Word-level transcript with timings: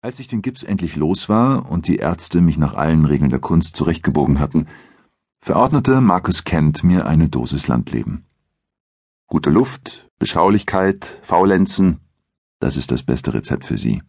Als 0.00 0.20
ich 0.20 0.28
den 0.28 0.42
Gips 0.42 0.62
endlich 0.62 0.96
los 0.96 1.28
war 1.28 1.70
und 1.70 1.88
die 1.88 1.96
Ärzte 1.96 2.40
mich 2.40 2.58
nach 2.58 2.74
allen 2.74 3.04
Regeln 3.04 3.30
der 3.30 3.40
Kunst 3.40 3.76
zurechtgebogen 3.76 4.38
hatten, 4.38 4.66
verordnete 5.38 6.00
Markus 6.00 6.44
Kent 6.44 6.84
mir 6.84 7.06
eine 7.06 7.28
Dosis 7.28 7.66
Landleben. 7.66 8.26
Gute 9.26 9.50
Luft, 9.50 10.10
Beschaulichkeit, 10.18 11.20
Faulenzen, 11.22 12.00
das 12.58 12.76
ist 12.76 12.90
das 12.90 13.02
beste 13.02 13.34
Rezept 13.34 13.64
für 13.64 13.78
Sie. 13.78 14.02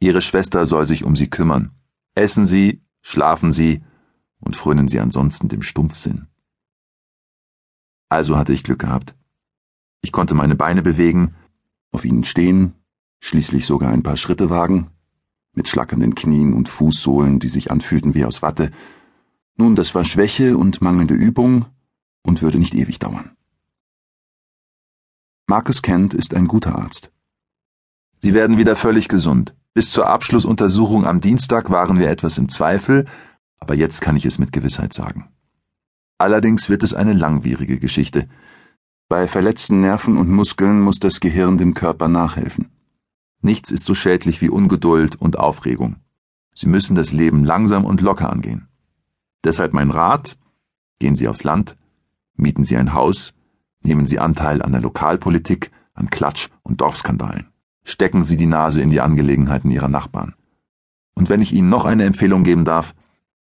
Ihre 0.00 0.22
Schwester 0.22 0.66
soll 0.66 0.86
sich 0.86 1.04
um 1.04 1.16
Sie 1.16 1.28
kümmern. 1.28 1.72
Essen 2.14 2.46
Sie, 2.46 2.82
schlafen 3.00 3.52
Sie 3.52 3.82
und 4.38 4.54
frönen 4.54 4.88
Sie 4.88 5.00
ansonsten 5.00 5.48
dem 5.48 5.62
Stumpfsinn. 5.62 6.28
Also 8.08 8.36
hatte 8.36 8.52
ich 8.52 8.62
Glück 8.62 8.80
gehabt. 8.80 9.16
Ich 10.02 10.12
konnte 10.12 10.34
meine 10.34 10.54
Beine 10.54 10.82
bewegen, 10.82 11.34
auf 11.90 12.04
ihnen 12.04 12.24
stehen, 12.24 12.74
schließlich 13.24 13.64
sogar 13.64 13.90
ein 13.90 14.02
paar 14.02 14.18
Schritte 14.18 14.50
wagen, 14.50 14.90
mit 15.54 15.66
schlackernden 15.66 16.14
Knien 16.14 16.52
und 16.52 16.68
Fußsohlen, 16.68 17.40
die 17.40 17.48
sich 17.48 17.70
anfühlten 17.70 18.14
wie 18.14 18.26
aus 18.26 18.42
Watte. 18.42 18.70
Nun, 19.56 19.74
das 19.76 19.94
war 19.94 20.04
Schwäche 20.04 20.58
und 20.58 20.82
mangelnde 20.82 21.14
Übung 21.14 21.64
und 22.22 22.42
würde 22.42 22.58
nicht 22.58 22.74
ewig 22.74 22.98
dauern. 22.98 23.30
Marcus 25.46 25.80
Kent 25.80 26.12
ist 26.12 26.34
ein 26.34 26.48
guter 26.48 26.76
Arzt. 26.76 27.10
Sie 28.20 28.34
werden 28.34 28.58
wieder 28.58 28.76
völlig 28.76 29.08
gesund. 29.08 29.54
Bis 29.72 29.90
zur 29.90 30.06
Abschlussuntersuchung 30.06 31.06
am 31.06 31.22
Dienstag 31.22 31.70
waren 31.70 31.98
wir 31.98 32.10
etwas 32.10 32.36
im 32.36 32.50
Zweifel, 32.50 33.06
aber 33.58 33.74
jetzt 33.74 34.02
kann 34.02 34.16
ich 34.16 34.26
es 34.26 34.38
mit 34.38 34.52
Gewissheit 34.52 34.92
sagen. 34.92 35.30
Allerdings 36.18 36.68
wird 36.68 36.82
es 36.82 36.92
eine 36.92 37.14
langwierige 37.14 37.78
Geschichte. 37.78 38.28
Bei 39.08 39.28
verletzten 39.28 39.80
Nerven 39.80 40.18
und 40.18 40.28
Muskeln 40.28 40.80
muss 40.82 40.98
das 40.98 41.20
Gehirn 41.20 41.56
dem 41.56 41.72
Körper 41.72 42.08
nachhelfen. 42.08 42.73
Nichts 43.44 43.70
ist 43.70 43.84
so 43.84 43.92
schädlich 43.92 44.40
wie 44.40 44.48
Ungeduld 44.48 45.16
und 45.16 45.38
Aufregung. 45.38 45.96
Sie 46.54 46.66
müssen 46.66 46.94
das 46.94 47.12
Leben 47.12 47.44
langsam 47.44 47.84
und 47.84 48.00
locker 48.00 48.32
angehen. 48.32 48.68
Deshalb 49.44 49.74
mein 49.74 49.90
Rat, 49.90 50.38
gehen 50.98 51.14
Sie 51.14 51.28
aufs 51.28 51.44
Land, 51.44 51.76
mieten 52.36 52.64
Sie 52.64 52.78
ein 52.78 52.94
Haus, 52.94 53.34
nehmen 53.82 54.06
Sie 54.06 54.18
Anteil 54.18 54.62
an 54.62 54.72
der 54.72 54.80
Lokalpolitik, 54.80 55.70
an 55.92 56.08
Klatsch- 56.08 56.48
und 56.62 56.80
Dorfskandalen. 56.80 57.52
Stecken 57.82 58.22
Sie 58.22 58.38
die 58.38 58.46
Nase 58.46 58.80
in 58.80 58.88
die 58.88 59.02
Angelegenheiten 59.02 59.70
Ihrer 59.70 59.88
Nachbarn. 59.88 60.34
Und 61.12 61.28
wenn 61.28 61.42
ich 61.42 61.52
Ihnen 61.52 61.68
noch 61.68 61.84
eine 61.84 62.04
Empfehlung 62.04 62.44
geben 62.44 62.64
darf, 62.64 62.94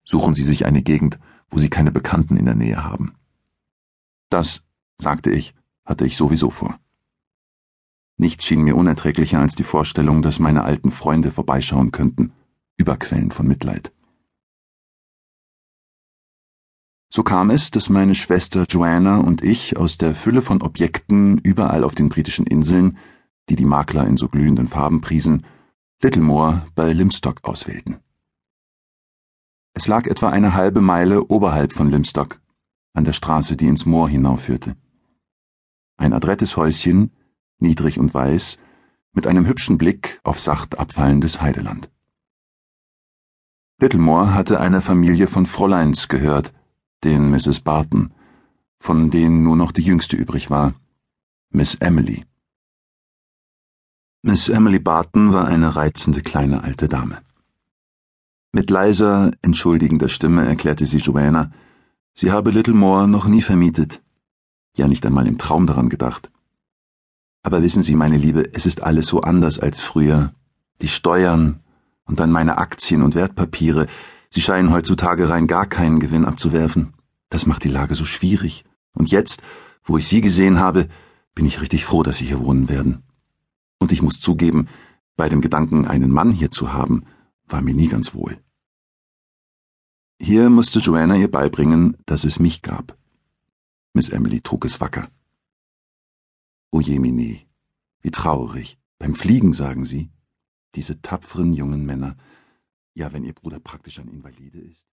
suchen 0.04 0.34
Sie 0.34 0.44
sich 0.44 0.66
eine 0.66 0.82
Gegend, 0.82 1.18
wo 1.48 1.58
Sie 1.58 1.70
keine 1.70 1.90
Bekannten 1.90 2.36
in 2.36 2.44
der 2.44 2.54
Nähe 2.54 2.84
haben. 2.84 3.14
Das, 4.28 4.62
sagte 4.98 5.30
ich, 5.30 5.54
hatte 5.86 6.04
ich 6.04 6.18
sowieso 6.18 6.50
vor. 6.50 6.78
Nichts 8.18 8.46
schien 8.46 8.62
mir 8.62 8.76
unerträglicher 8.76 9.38
als 9.40 9.54
die 9.54 9.64
Vorstellung, 9.64 10.22
dass 10.22 10.38
meine 10.38 10.64
alten 10.64 10.90
Freunde 10.90 11.30
vorbeischauen 11.30 11.92
könnten, 11.92 12.32
Überquellen 12.78 13.30
von 13.30 13.46
Mitleid. 13.46 13.92
So 17.12 17.22
kam 17.22 17.50
es, 17.50 17.70
dass 17.70 17.88
meine 17.88 18.14
Schwester 18.14 18.64
Joanna 18.68 19.18
und 19.18 19.42
ich 19.42 19.76
aus 19.76 19.96
der 19.96 20.14
Fülle 20.14 20.42
von 20.42 20.60
Objekten 20.60 21.38
überall 21.38 21.84
auf 21.84 21.94
den 21.94 22.08
britischen 22.08 22.46
Inseln, 22.46 22.98
die 23.48 23.56
die 23.56 23.64
Makler 23.64 24.06
in 24.06 24.16
so 24.16 24.28
glühenden 24.28 24.66
Farben 24.66 25.00
priesen, 25.00 25.46
Littlemore 26.02 26.66
bei 26.74 26.92
Limstock 26.92 27.44
auswählten. 27.44 27.96
Es 29.72 29.86
lag 29.86 30.06
etwa 30.06 30.30
eine 30.30 30.54
halbe 30.54 30.80
Meile 30.80 31.24
oberhalb 31.24 31.72
von 31.72 31.90
Limstock, 31.90 32.40
an 32.92 33.04
der 33.04 33.12
Straße, 33.12 33.56
die 33.56 33.66
ins 33.66 33.86
Moor 33.86 34.08
hinaufführte. 34.08 34.76
Ein 35.96 36.12
adrettes 36.12 36.56
Häuschen, 36.56 37.12
niedrig 37.58 37.98
und 37.98 38.12
weiß, 38.12 38.58
mit 39.12 39.26
einem 39.26 39.46
hübschen 39.46 39.78
Blick 39.78 40.20
auf 40.24 40.40
sacht 40.40 40.78
abfallendes 40.78 41.40
Heideland. 41.40 41.90
Littlemore 43.78 44.34
hatte 44.34 44.60
einer 44.60 44.80
Familie 44.80 45.26
von 45.26 45.46
Fräuleins 45.46 46.08
gehört, 46.08 46.52
den 47.04 47.30
Mrs. 47.30 47.60
Barton, 47.60 48.12
von 48.78 49.10
denen 49.10 49.42
nur 49.42 49.56
noch 49.56 49.72
die 49.72 49.82
jüngste 49.82 50.16
übrig 50.16 50.50
war, 50.50 50.74
Miss 51.50 51.74
Emily. 51.76 52.24
Miss 54.22 54.48
Emily 54.48 54.78
Barton 54.78 55.32
war 55.32 55.46
eine 55.46 55.76
reizende 55.76 56.22
kleine 56.22 56.64
alte 56.64 56.88
Dame. 56.88 57.20
Mit 58.52 58.70
leiser, 58.70 59.32
entschuldigender 59.42 60.08
Stimme 60.08 60.46
erklärte 60.46 60.86
sie 60.86 60.98
Joanna, 60.98 61.52
sie 62.14 62.32
habe 62.32 62.50
Littlemore 62.50 63.06
noch 63.06 63.26
nie 63.26 63.42
vermietet, 63.42 64.02
ja 64.74 64.88
nicht 64.88 65.04
einmal 65.04 65.26
im 65.26 65.38
Traum 65.38 65.66
daran 65.66 65.88
gedacht. 65.88 66.30
Aber 67.46 67.62
wissen 67.62 67.84
Sie, 67.84 67.94
meine 67.94 68.16
Liebe, 68.16 68.52
es 68.54 68.66
ist 68.66 68.82
alles 68.82 69.06
so 69.06 69.20
anders 69.20 69.60
als 69.60 69.78
früher. 69.78 70.34
Die 70.82 70.88
Steuern 70.88 71.60
und 72.04 72.18
dann 72.18 72.32
meine 72.32 72.58
Aktien 72.58 73.02
und 73.02 73.14
Wertpapiere, 73.14 73.86
sie 74.30 74.40
scheinen 74.40 74.72
heutzutage 74.72 75.28
rein 75.28 75.46
gar 75.46 75.64
keinen 75.66 76.00
Gewinn 76.00 76.24
abzuwerfen. 76.24 76.94
Das 77.28 77.46
macht 77.46 77.62
die 77.62 77.68
Lage 77.68 77.94
so 77.94 78.04
schwierig. 78.04 78.64
Und 78.96 79.12
jetzt, 79.12 79.42
wo 79.84 79.96
ich 79.96 80.08
Sie 80.08 80.22
gesehen 80.22 80.58
habe, 80.58 80.88
bin 81.36 81.46
ich 81.46 81.60
richtig 81.60 81.84
froh, 81.84 82.02
dass 82.02 82.18
Sie 82.18 82.26
hier 82.26 82.40
wohnen 82.40 82.68
werden. 82.68 83.04
Und 83.78 83.92
ich 83.92 84.02
muss 84.02 84.18
zugeben, 84.18 84.66
bei 85.16 85.28
dem 85.28 85.40
Gedanken, 85.40 85.86
einen 85.86 86.10
Mann 86.10 86.32
hier 86.32 86.50
zu 86.50 86.72
haben, 86.72 87.04
war 87.46 87.62
mir 87.62 87.76
nie 87.76 87.86
ganz 87.86 88.12
wohl. 88.12 88.38
Hier 90.18 90.50
musste 90.50 90.80
Joanna 90.80 91.14
ihr 91.14 91.30
beibringen, 91.30 91.96
dass 92.06 92.24
es 92.24 92.40
mich 92.40 92.62
gab. 92.62 92.98
Miss 93.94 94.08
Emily 94.08 94.40
trug 94.40 94.64
es 94.64 94.80
wacker. 94.80 95.06
O 96.70 96.80
Jemine, 96.80 97.46
wie 98.00 98.10
traurig. 98.10 98.78
Beim 98.98 99.14
Fliegen, 99.14 99.52
sagen 99.52 99.84
Sie? 99.84 100.10
Diese 100.74 101.00
tapferen 101.00 101.52
jungen 101.52 101.84
Männer. 101.86 102.16
Ja, 102.94 103.12
wenn 103.12 103.24
Ihr 103.24 103.34
Bruder 103.34 103.60
praktisch 103.60 103.98
ein 103.98 104.08
Invalide 104.08 104.58
ist. 104.58 104.86